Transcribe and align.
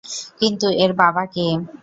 কিন্তু, 0.39 0.67
এর 0.83 0.91
বাবা 1.01 1.23
কে? 1.33 1.45